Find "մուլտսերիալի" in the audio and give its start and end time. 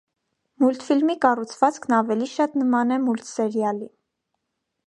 3.07-3.93